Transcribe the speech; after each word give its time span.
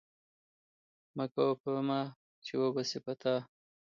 مه 1.17 1.25
کوه 1.33 1.53
په 1.61 1.71
ما، 1.87 2.01
چې 2.45 2.53
وبه 2.61 2.83
سي 2.89 2.99
په 3.05 3.13
تا! 3.21 3.35